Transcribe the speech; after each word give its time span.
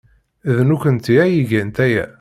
D 0.55 0.57
nekkenti 0.69 1.13
ay 1.23 1.33
igan 1.41 1.71
aya. 1.85 2.05